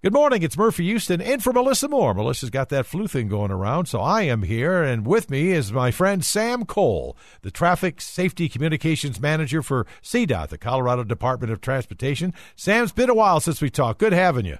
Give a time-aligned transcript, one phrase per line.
[0.00, 0.44] Good morning.
[0.44, 2.14] It's Murphy Houston in for Melissa Moore.
[2.14, 5.72] Melissa's got that flu thing going around, so I am here, and with me is
[5.72, 11.60] my friend Sam Cole, the Traffic Safety Communications Manager for CDOT, the Colorado Department of
[11.60, 12.32] Transportation.
[12.54, 13.98] Sam's been a while since we talked.
[13.98, 14.58] Good having you.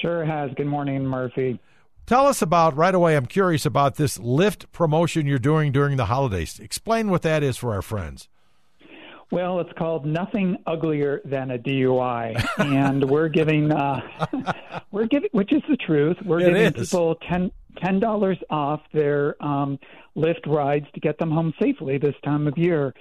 [0.00, 0.50] Sure has.
[0.56, 1.60] Good morning, Murphy.
[2.06, 3.14] Tell us about right away.
[3.14, 6.58] I'm curious about this Lyft promotion you're doing during the holidays.
[6.58, 8.28] Explain what that is for our friends.
[9.32, 14.02] Well, it's called nothing uglier than a DUI, and we're giving uh,
[14.90, 16.18] we're giving, which is the truth.
[16.22, 16.90] We're It giving is.
[16.90, 17.50] people ten
[17.82, 19.78] ten dollars off their um,
[20.14, 22.92] Lyft rides to get them home safely this time of year.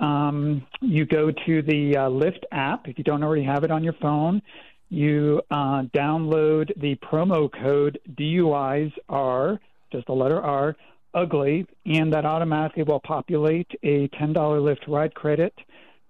[0.00, 3.84] Um, you go to the uh, Lyft app if you don't already have it on
[3.84, 4.40] your phone.
[4.88, 9.60] You uh, download the promo code DUIs R,
[9.92, 10.74] just the letter R,
[11.16, 15.54] ugly, and that automatically will populate a $10 Lyft ride credit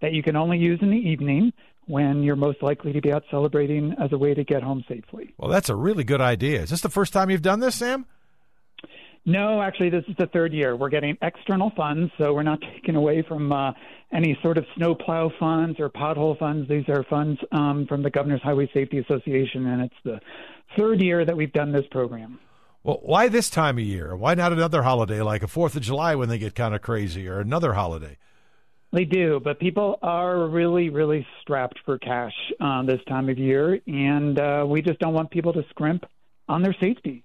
[0.03, 1.53] that you can only use in the evening
[1.87, 5.33] when you're most likely to be out celebrating as a way to get home safely.
[5.39, 6.63] Well, that's a really good idea.
[6.63, 8.07] Is this the first time you've done this, Sam?
[9.25, 10.77] No, actually, this is the third year.
[10.77, 13.73] We're getting external funds, so we're not taking away from uh,
[14.13, 16.69] any sort of snowplow funds or pothole funds.
[16.69, 20.21] These are funds um, from the Governor's Highway Safety Association, and it's the
[20.77, 22.39] third year that we've done this program.
[22.87, 24.15] Well, why this time of year?
[24.15, 27.27] Why not another holiday like a Fourth of July when they get kind of crazy,
[27.27, 28.17] or another holiday?
[28.93, 33.81] They do, but people are really, really strapped for cash uh, this time of year,
[33.89, 36.05] and uh, we just don't want people to scrimp
[36.49, 37.25] on their safety.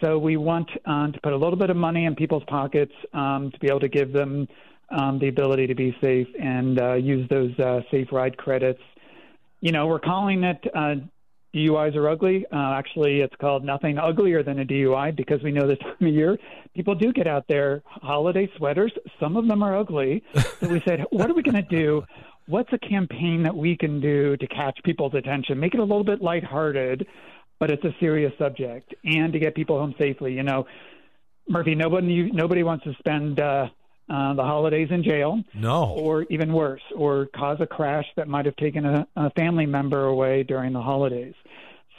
[0.00, 3.52] So we want uh, to put a little bit of money in people's pockets um,
[3.52, 4.48] to be able to give them
[4.90, 8.82] um, the ability to be safe and uh, use those uh, safe ride credits.
[9.60, 10.96] You know, we're calling it uh,
[11.56, 12.44] DUIs are ugly.
[12.52, 16.14] Uh, actually, it's called nothing uglier than a DUI because we know this time of
[16.14, 16.38] year
[16.76, 18.92] people do get out there holiday sweaters.
[19.18, 20.22] Some of them are ugly.
[20.60, 22.02] So we said, what are we going to do?
[22.46, 25.60] What's a campaign that we can do to catch people's attention?
[25.60, 27.06] Make it a little bit lighthearted,
[27.58, 30.32] but it's a serious subject, and to get people home safely.
[30.32, 30.66] You know,
[31.46, 33.66] Murphy, nobody nobody wants to spend uh,
[34.08, 35.84] uh, the holidays in jail No.
[35.98, 40.04] or even worse, or cause a crash that might have taken a, a family member
[40.04, 41.34] away during the holidays.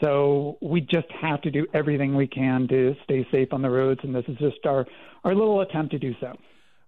[0.01, 4.01] So we just have to do everything we can to stay safe on the roads,
[4.03, 4.85] and this is just our
[5.23, 6.37] our little attempt to do so.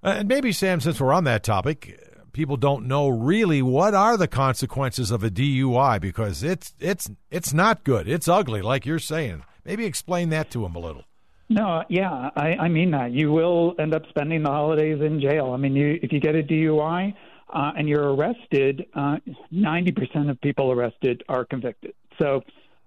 [0.04, 2.00] Uh, and maybe, Sam, since we're on that topic,
[2.32, 7.52] people don't know really what are the consequences of a DUI because it's it's it's
[7.54, 8.08] not good.
[8.08, 9.44] It's ugly, like you're saying.
[9.66, 11.04] Maybe explain that to them a little.
[11.50, 13.12] No, yeah, I, I mean that.
[13.12, 15.52] You will end up spending the holidays in jail.
[15.52, 17.14] I mean, you, if you get a DUI
[17.52, 19.18] uh, and you're arrested, uh,
[19.52, 21.94] 90% of people arrested are convicted.
[22.22, 22.42] So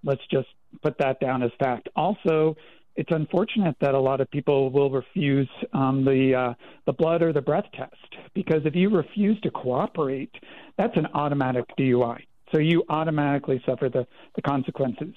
[0.04, 0.48] let's just
[0.80, 1.88] put that down as fact.
[1.96, 2.56] Also,
[2.94, 6.54] it's unfortunate that a lot of people will refuse um, the uh,
[6.86, 7.96] the blood or the breath test
[8.34, 10.30] because if you refuse to cooperate,
[10.76, 12.20] that's an automatic DUI.
[12.54, 14.06] So you automatically suffer the,
[14.36, 15.14] the consequences.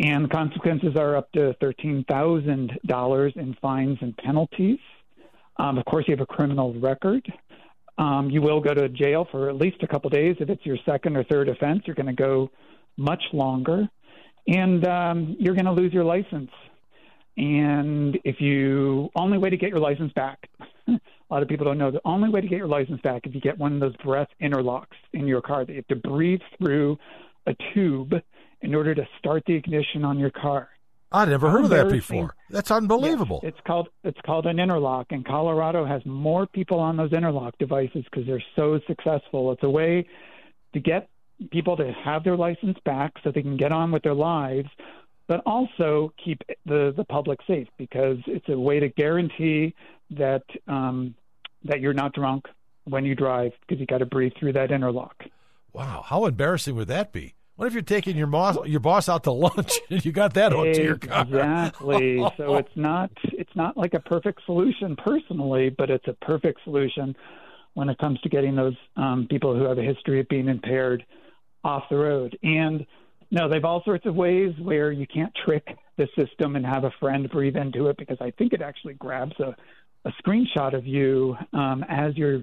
[0.00, 4.78] And the consequences are up to $13,000 in fines and penalties.
[5.58, 7.30] Um, of course, you have a criminal record.
[7.98, 10.36] Um, you will go to jail for at least a couple days.
[10.40, 12.50] If it's your second or third offense, you're going to go
[12.96, 13.86] much longer.
[14.48, 16.50] And um, you're going to lose your license.
[17.36, 20.48] And if you only way to get your license back,
[20.88, 20.98] a
[21.30, 23.40] lot of people don't know the only way to get your license back if you
[23.40, 26.98] get one of those breath interlocks in your car that you have to breathe through
[27.46, 28.14] a tube
[28.62, 30.68] in order to start the ignition on your car.
[31.12, 32.36] I'd never heard of that before.
[32.50, 33.40] That's unbelievable.
[33.42, 37.58] Yes, it's called it's called an interlock, and Colorado has more people on those interlock
[37.58, 39.50] devices because they're so successful.
[39.50, 40.06] It's a way
[40.72, 41.08] to get
[41.50, 44.68] people to have their license back so they can get on with their lives,
[45.26, 49.74] but also keep the the public safe because it's a way to guarantee
[50.10, 51.14] that um,
[51.64, 52.46] that you're not drunk
[52.84, 55.24] when you drive because you got to breathe through that interlock.
[55.72, 57.34] Wow, how embarrassing would that be?
[57.60, 60.52] What if you're taking your boss your boss out to lunch and you got that
[60.52, 61.24] hooked to your car?
[61.24, 62.16] Exactly.
[62.38, 67.14] so it's not it's not like a perfect solution personally, but it's a perfect solution
[67.74, 71.04] when it comes to getting those um, people who have a history of being impaired
[71.62, 72.38] off the road.
[72.42, 72.86] And
[73.30, 75.68] no, they've all sorts of ways where you can't trick
[75.98, 79.38] the system and have a friend breathe into it because I think it actually grabs
[79.38, 79.54] a,
[80.06, 82.40] a screenshot of you um, as you're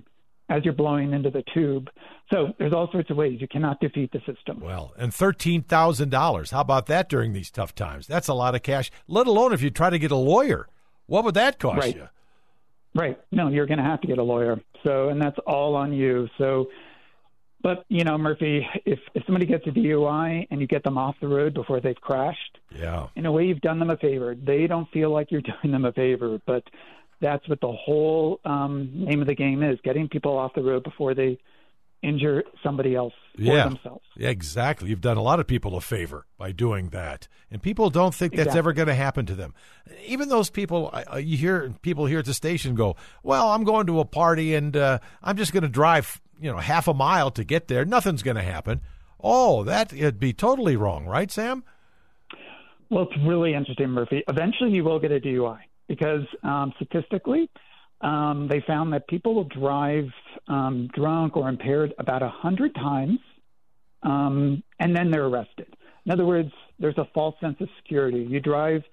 [0.50, 1.90] as you're blowing into the tube.
[2.32, 4.60] So there's all sorts of ways you cannot defeat the system.
[4.60, 6.52] Well, and thirteen thousand dollars.
[6.52, 8.08] How about that during these tough times?
[8.08, 8.90] That's a lot of cash.
[9.08, 10.68] Let alone if you try to get a lawyer,
[11.06, 11.96] what would that cost Right.
[11.96, 12.08] you?
[12.96, 13.20] Right.
[13.32, 14.60] No, you're going to have to get a lawyer.
[14.84, 16.28] So, and that's all on you.
[16.38, 16.68] So,
[17.62, 21.16] but you know, Murphy, if if somebody gets a DUI and you get them off
[21.22, 23.08] the road before they've crashed, Yeah.
[23.16, 24.36] in a way you've done them a favor.
[24.36, 26.64] They don't feel like you're doing them a favor, but
[27.20, 30.84] that's what the whole um, name of the game is: getting people off the road
[30.84, 31.38] before they
[32.04, 33.66] injure somebody else yeah.
[33.66, 34.06] or themselves.
[34.16, 34.90] Yeah, exactly.
[34.90, 38.34] You've done a lot of people a favor by doing that, and people don't think
[38.34, 38.60] that's Exactly.
[38.60, 39.54] ever going to happen to them.
[40.06, 44.00] Even those people, you hear people here at the station go, "Well, I'm going to
[44.00, 47.44] a party, and uh, I'm just going to drive, you know, half a mile to
[47.44, 47.86] get there.
[47.86, 48.82] Nothing's going to happen."
[49.20, 51.64] Oh, that would be totally wrong, right, Sam?
[52.90, 54.24] Well, it's really interesting, Murphy.
[54.28, 57.50] Eventually, you will get a DUI because um, statistically,
[58.02, 60.06] um, they found that people will drive
[60.48, 63.20] um, drunk or impaired about a hundred times,
[64.04, 65.68] um, and then they're arrested.
[66.06, 68.26] In other words, there's a false sense of security.
[68.30, 68.84] You drive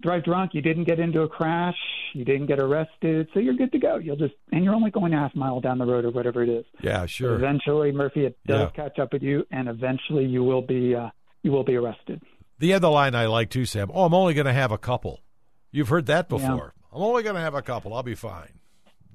[0.00, 1.76] drive drunk, you didn't get into a crash,
[2.14, 3.96] you didn't get arrested, so you're good to go.
[3.96, 6.48] You'll just and you're only going a half mile down the road or whatever it
[6.48, 6.64] is.
[6.82, 7.34] Yeah, sure.
[7.34, 8.84] Eventually, Murphy, it does Yeah.
[8.84, 11.10] catch up with you, and eventually you will be uh,
[11.42, 12.22] you will be arrested.
[12.58, 13.90] The other line I like too, Sam.
[13.92, 15.20] Oh, I'm only going to have a couple.
[15.70, 16.74] You've heard that before.
[16.92, 17.94] I'm only going to have a couple.
[17.94, 18.58] I'll be fine.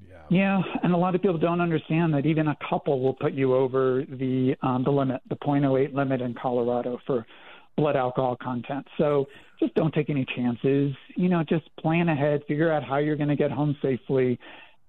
[0.08, 0.22] Yeah.
[0.30, 3.54] Yeah, and a lot of people don't understand that even a couple will put you
[3.54, 7.26] over the um, the limit, the .08 limit in Colorado for
[7.76, 8.86] blood alcohol content.
[8.96, 9.26] So
[9.58, 10.94] just don't take any chances.
[11.16, 14.38] You know, just plan ahead, figure out how you're going to get home safely,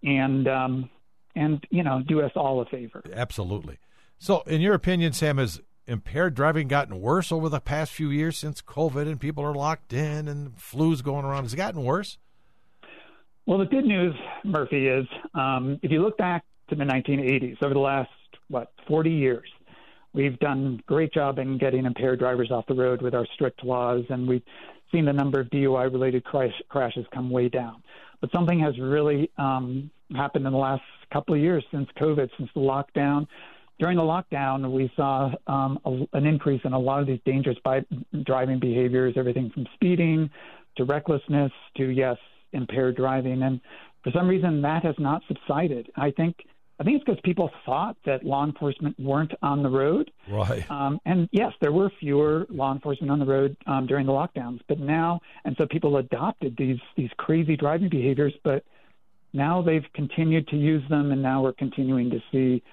[0.04, 0.90] and um,
[1.36, 3.04] and you know, do us all a favor.
[3.14, 3.80] Absolutely.
[4.18, 8.38] So, in your opinion, Sam, has impaired driving gotten worse over the past few years
[8.38, 11.44] since COVID and people are locked in and flu's going around?
[11.44, 12.18] Has it gotten worse?
[13.46, 15.06] Well, the good news, Murphy, is
[15.36, 18.10] um, if you look back to the 1980s, over the last
[18.48, 19.48] what 40 years,
[20.14, 23.64] we've done a great job in getting impaired drivers off the road with our strict
[23.64, 24.42] laws, and we've
[24.92, 27.84] seen the number of DUI-related crash, crashes come way down.
[28.20, 30.84] But something has really um, happened in the last
[31.14, 33.28] couple of years since COVID, since the lockdown.
[33.78, 37.58] During the lockdown, we saw um, a, an increase in a lot of these dangerous
[37.64, 37.86] bi-
[38.24, 40.30] driving behaviors, everything from speeding
[40.78, 42.18] to recklessness to yes,
[42.54, 43.60] impaired driving, and
[44.04, 45.92] for some reason that has not subsided.
[45.98, 46.36] I think
[46.80, 50.70] I think it's because people thought that law enforcement weren't on the road, Right.
[50.70, 54.60] um, and yes, there were fewer law enforcement on the road um, during the lockdowns,
[54.68, 58.64] but now, and so people adopted these these crazy driving behaviors, but
[59.34, 62.64] now they've continued to use them, and now we're continuing to see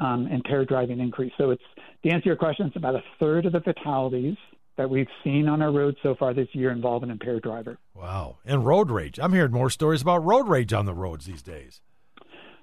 [0.00, 1.32] um, impaired driving increase.
[1.38, 1.62] So it's
[2.02, 4.36] to answer your question, it's about a third of the fatalities
[4.76, 7.78] that we've seen on our roads so far this year involve an impaired driver.
[7.94, 8.38] Wow.
[8.46, 9.18] And road rage.
[9.20, 11.80] I'm hearing more stories about road rage on the roads these days.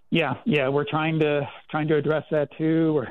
[0.09, 2.93] Yeah, yeah, we're trying to trying to address that too.
[2.93, 3.07] We're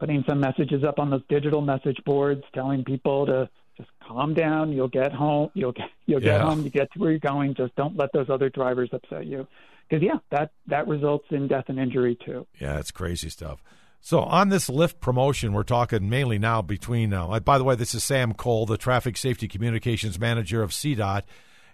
[0.00, 4.72] putting some messages up on those digital message boards, telling people to just calm down.
[4.72, 5.50] You'll get home.
[5.54, 6.48] You'll get you'll get Yeah.
[6.48, 6.62] home.
[6.62, 7.54] You get to where you're going.
[7.54, 9.46] Just don't let those other drivers upset you,
[9.88, 12.46] because yeah, that that results in death and injury too.
[12.60, 13.62] Yeah, it's crazy stuff.
[14.00, 17.14] So on this Lyft promotion, we're talking mainly now between.
[17.14, 21.22] Uh, by the way, this is Sam Cole, the Traffic Safety Communications Manager of CDOT.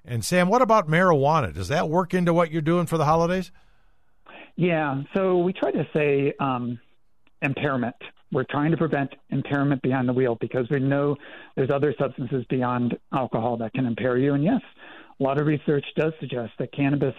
[0.05, 1.53] And Sam, what about marijuana?
[1.53, 3.51] Does that work into what you're doing for the holidays?
[4.57, 6.79] Yeah, so we try to say um,
[7.43, 7.97] impairment.
[8.33, 11.17] We're trying to prevent impairment behind the wheel because we know
[11.57, 14.35] there's other substances beyond alcohol that can impair you.
[14.35, 14.61] And yes,
[15.19, 17.15] a lot of research does suggest that cannabis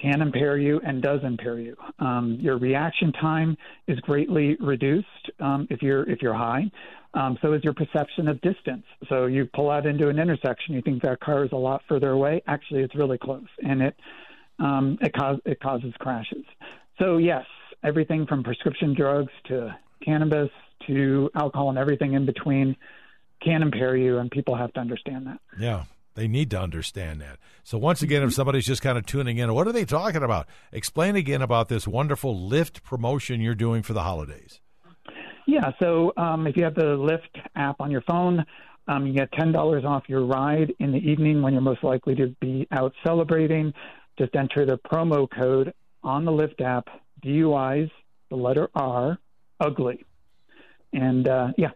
[0.00, 1.76] can impair you and does impair you.
[1.98, 3.56] Um, your reaction time
[3.86, 6.70] is greatly reduced um, if you're if you're high.
[7.14, 8.84] Um, so is your perception of distance.
[9.08, 12.10] So you pull out into an intersection, you think that car is a lot further
[12.10, 12.42] away.
[12.48, 13.96] Actually, it's really close, and it
[14.58, 16.44] um, it, cause, it causes crashes.
[16.98, 17.44] So yes,
[17.82, 20.50] everything from prescription drugs to cannabis
[20.86, 22.76] to alcohol and everything in between
[23.42, 25.38] can impair you, and people have to understand that.
[25.58, 27.38] Yeah, they need to understand that.
[27.62, 30.46] So once again, if somebody's just kind of tuning in, what are they talking about?
[30.72, 34.60] Explain again about this wonderful Lyft promotion you're doing for the holidays.
[35.46, 38.44] Yeah, so um, if you have the Lyft app on your phone,
[38.88, 42.14] um, you get ten dollars off your ride in the evening when you're most likely
[42.16, 43.72] to be out celebrating.
[44.18, 46.88] Just enter the promo code on the Lyft app,
[47.24, 47.90] DUIs,
[48.30, 49.18] the letter R,
[49.60, 50.04] ugly,
[50.92, 51.70] and uh, yeah,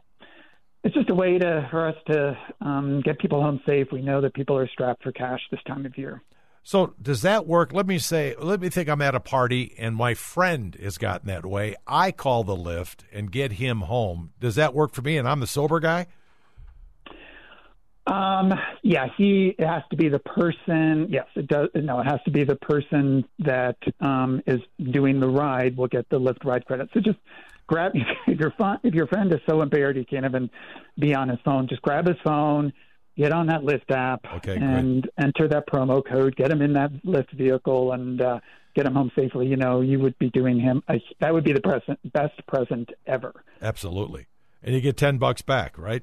[0.85, 3.89] it's just a way to for us to um, get people home safe.
[3.93, 6.23] We know that people are strapped for cash this time of year.
[6.63, 7.73] So does that work?
[7.73, 11.27] Let me say, let me think I'm at a party and my friend has gotten
[11.29, 11.77] that way.
[11.87, 14.33] I call the Lyft and get him home.
[14.39, 15.17] Does that work for me?
[15.17, 16.09] And I'm the sober guy.
[18.07, 21.09] Um, yeah, he it has to be the person.
[21.11, 21.69] Yes, it does.
[21.75, 26.09] No, it has to be the person that um, is doing the ride will get
[26.09, 26.89] the Lyft ride credit.
[26.95, 27.19] So just
[27.69, 27.93] grab
[28.27, 30.51] if your if your friend is so impaired he can't even
[30.99, 31.69] be on his phone.
[31.69, 32.73] Just grab his phone,
[33.17, 36.35] get on that Lyft app, Okay, and enter that promo code.
[36.35, 38.41] Get him in that Lyft vehicle and uh,
[38.75, 39.47] get him home safely.
[39.47, 40.83] You know, you would be doing him.
[40.89, 43.33] A, that would be the present best present ever.
[43.63, 44.27] Absolutely.
[44.63, 46.03] And you get 10 bucks back, right?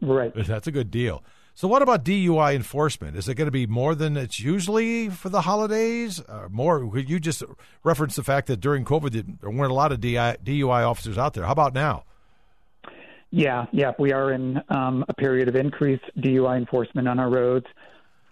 [0.00, 0.32] Right.
[0.34, 1.24] That's a good deal.
[1.54, 3.16] So, what about DUI enforcement?
[3.16, 6.20] Is it going to be more than it's usually for the holidays?
[6.26, 6.88] Uh, more?
[6.90, 7.42] Could you just
[7.84, 11.44] reference the fact that during COVID there weren't a lot of DUI officers out there?
[11.44, 12.04] How about now?
[13.30, 17.66] Yeah, yeah, we are in um, a period of increased DUI enforcement on our roads.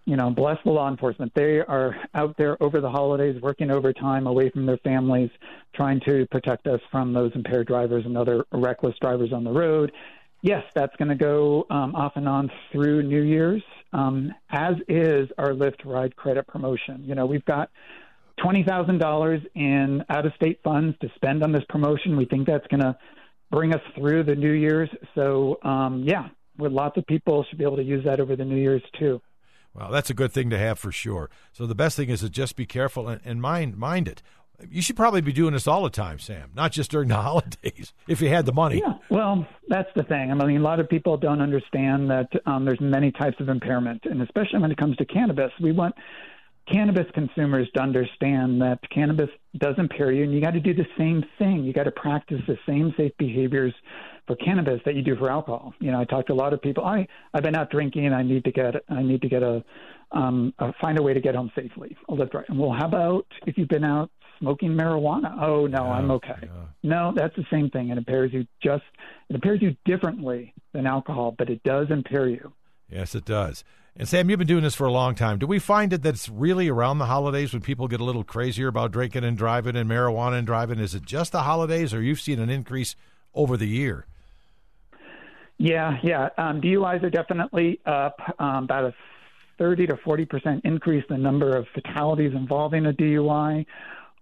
[0.07, 1.33] You know, bless the law enforcement.
[1.35, 5.31] They are out there over the holidays, working overtime away from their families,
[5.75, 9.93] trying to protect us from those impaired drivers and other reckless drivers on the road.
[10.43, 15.29] Yes, that's going to go um, off and on through New Year's, um, as is
[15.37, 17.05] our Lyft Ride Credit promotion.
[17.05, 17.71] You know, we've got
[18.43, 22.17] $20,000 in out of state funds to spend on this promotion.
[22.17, 22.97] We think that's going to
[23.51, 24.89] bring us through the New Year's.
[25.15, 28.45] So, um, yeah, with lots of people should be able to use that over the
[28.45, 29.21] New Year's too.
[29.75, 31.31] Well, that's a good thing to have for sure.
[31.53, 34.23] So the best thing is to just be careful and, and mind mind it.
[34.69, 37.93] You should probably be doing this all the time, Sam, not just during the holidays,
[38.09, 38.79] if you had the money.
[38.79, 40.31] Yeah, well, that's the thing.
[40.31, 44.03] I mean, a lot of people don't understand that um, there's many types of impairment,
[44.05, 45.95] and especially when it comes to cannabis, we want
[46.71, 50.87] cannabis consumers to understand that cannabis does impair you, and you got to do the
[50.97, 51.65] same thing.
[51.65, 53.75] You got to practice the same safe behaviors
[54.27, 55.75] for cannabis that you do for alcohol.
[55.81, 56.85] You know, I talked to a lot of people.
[56.85, 58.07] I I've been out drinking.
[58.07, 59.65] And I need to get I need to get a
[60.13, 61.97] um a, find a way to get home safely.
[62.09, 62.45] I'll live right.
[62.49, 65.37] Well, how about if you've been out smoking marijuana?
[65.41, 66.39] Oh no, yeah, I'm okay.
[66.43, 66.49] Yeah.
[66.83, 67.91] No, that's the same thing.
[67.91, 68.85] It impairs you just
[69.29, 72.53] it impairs you differently than alcohol, but it does impair you.
[72.91, 73.65] Yes, it does.
[73.97, 75.39] And Sam, you've been doing this for a long time.
[75.39, 78.25] Do we find it that it's really around the holidays when people get a little
[78.25, 80.79] crazier about drinking and driving and marijuana and driving?
[80.79, 82.95] Is it just the holidays, or you've seen an increase
[83.35, 84.07] over the year?
[85.59, 86.31] Yeah, yeah.
[86.39, 88.95] Um, DUIs are definitely up um, about a
[89.59, 93.67] 30 to 40 percent increase in the number of fatalities involving a DUI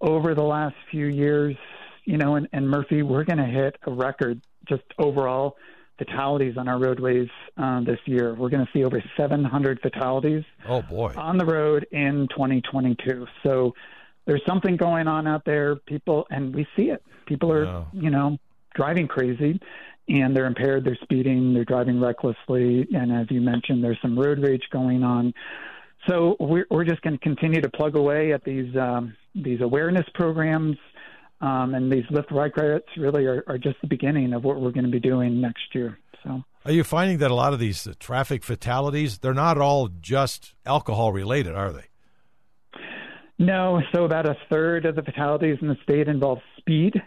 [0.00, 1.56] over the last few years.
[2.04, 5.56] You know, and, and Murphy, we're going to hit a record just overall
[5.98, 8.34] fatalities on our roadways uh, this year.
[8.34, 10.44] We're going to see over 700 fatalities.
[10.66, 11.12] Oh boy!
[11.16, 13.26] On the road in 2022.
[13.42, 13.74] So
[14.26, 15.76] there's something going on out there.
[15.76, 17.02] People, and we see it.
[17.26, 17.84] People are, yeah.
[17.92, 18.38] you know,
[18.74, 19.60] driving crazy,
[20.08, 20.84] and they're impaired.
[20.84, 21.52] They're speeding.
[21.52, 25.34] They're driving recklessly, and as you mentioned, there's some road rage going on.
[26.08, 30.06] So we're we're just going to continue to plug away at these um, these awareness
[30.14, 30.76] programs
[31.40, 34.72] um, and these Lyft ride credits really are, are just the beginning of what we're
[34.72, 35.98] going to be doing next year.
[36.24, 36.42] So.
[36.64, 40.54] Are you finding that a lot of these uh, traffic fatalities, they're not all just
[40.66, 41.84] alcohol related, are they?
[43.38, 43.80] No.
[43.94, 47.00] So about a third of the fatalities in the state involve speed,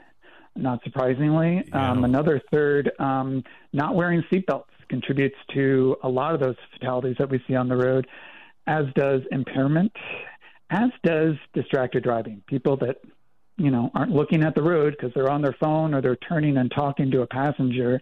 [0.55, 1.63] not surprisingly.
[1.67, 1.91] Yeah.
[1.91, 3.43] Um, another third, um,
[3.73, 7.75] not wearing seatbelts contributes to a lot of those fatalities that we see on the
[7.75, 8.07] road,
[8.67, 9.91] as does impairment,
[10.69, 12.43] as does distracted driving.
[12.47, 12.97] People that
[13.57, 16.57] you know aren't looking at the road because they're on their phone or they're turning
[16.57, 17.99] and talking to a passenger.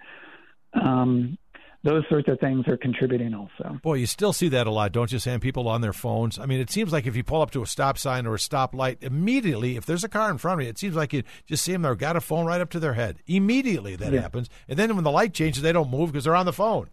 [0.73, 1.37] Um,
[1.83, 3.79] those sorts of things are contributing also.
[3.81, 5.39] Boy, you still see that a lot, don't you, Sam?
[5.39, 6.37] People on their phones.
[6.37, 8.37] I mean, it seems like if you pull up to a stop sign or a
[8.37, 11.63] stoplight, immediately, if there's a car in front of you, it seems like you just
[11.63, 13.19] see them, they've got a phone right up to their head.
[13.27, 14.19] Immediately that yeah.
[14.19, 14.49] happens.
[14.67, 16.89] And then when the light changes, they don't move because they're on the phone.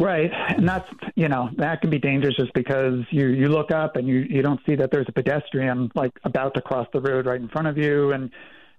[0.00, 3.96] Right, and that's you know that can be dangerous just because you you look up
[3.96, 7.26] and you you don't see that there's a pedestrian like about to cross the road
[7.26, 8.30] right in front of you, and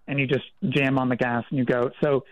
[0.07, 1.91] and you just jam on the gas and you go.
[2.01, 2.23] So,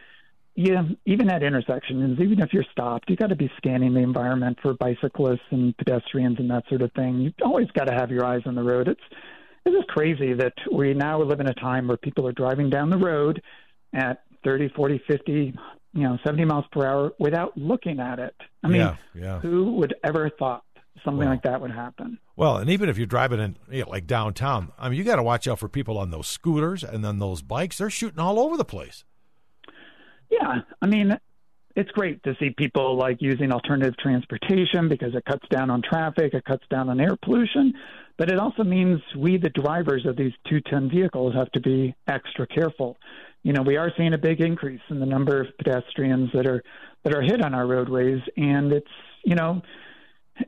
[0.55, 4.57] yeah, even at intersections, even if you're stopped, you got to be scanning the environment
[4.61, 7.19] for bicyclists and pedestrians and that sort of thing.
[7.19, 8.87] You always got to have your eyes on the road.
[8.87, 9.01] It's
[9.65, 12.89] it's just crazy that we now live in a time where people are driving down
[12.89, 13.41] the road
[13.93, 15.53] at 30, 40, 50,
[15.97, 18.35] you know 70 miles per hour without looking at it.
[18.63, 19.39] I mean, yeah, yeah.
[19.39, 20.63] who would ever thought
[21.03, 22.19] something like that would happen?
[22.35, 25.15] Well, and even if you're driving in you know, like downtown, I mean, you got
[25.15, 27.79] to watch out for people on those scooters and then those bikes.
[27.79, 29.05] They're shooting all over the place.
[30.29, 31.17] Yeah, I mean,
[31.75, 36.33] it's great to see people like using alternative transportation because it cuts down on traffic,
[36.35, 37.73] it cuts down on air pollution,
[38.17, 42.45] but it also means we, the drivers of these 210 vehicles, have to be extra
[42.45, 42.97] careful
[43.47, 46.61] you know, we are seeing a big increase in the number of pedestrians that are
[47.05, 48.91] that are hit on our roadways, and it's
[49.23, 49.61] you know,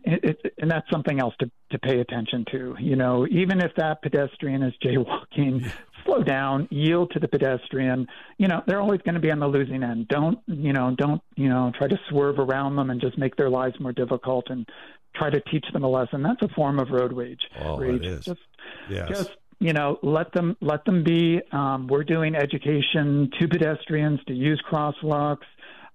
[0.03, 2.75] it, it, and that's something else to to pay attention to.
[2.77, 5.71] You know, even if that pedestrian is jaywalking,
[6.03, 8.05] slow down, yield to the pedestrian.
[8.37, 10.09] You know, they're always going to be on the losing end.
[10.09, 10.93] Don't you know?
[10.97, 11.71] Don't you know?
[11.77, 14.67] Try to swerve around them and just make their lives more difficult and
[15.15, 16.21] try to teach them a lesson.
[16.21, 17.47] That's a form of road rage.
[17.61, 18.01] Oh, rage.
[18.01, 18.25] it is.
[18.25, 18.41] Just,
[18.89, 19.07] yes.
[19.07, 21.41] just you know, let them let them be.
[21.51, 25.47] Um, we're doing education to pedestrians to use crosswalks,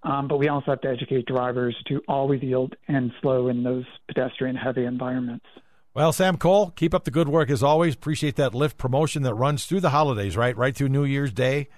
[0.02, 3.84] um, but we also have to educate drivers to always yield and slow in those
[4.06, 5.46] pedestrian heavy environments.
[5.94, 7.94] Well, Sam Cole, keep up the good work as always.
[7.94, 10.56] Appreciate that Lyft promotion that runs through the holidays, right?
[10.56, 11.68] Right through New Year's Day.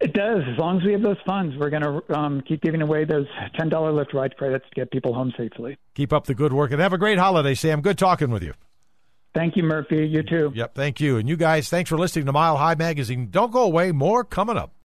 [0.00, 0.42] It does.
[0.52, 3.26] As long as we have those funds, we're going to um, keep giving away those
[3.58, 5.78] $10 Lyft ride credits to get people home safely.
[5.94, 7.80] Keep up the good work and have a great holiday, Sam.
[7.80, 8.52] Good talking with you.
[9.34, 10.06] Thank you, Murphy.
[10.06, 10.52] You too.
[10.54, 11.16] Yep, thank you.
[11.16, 13.28] And you guys, thanks for listening to Mile High Magazine.
[13.30, 13.90] Don't go away.
[13.90, 14.73] More coming up.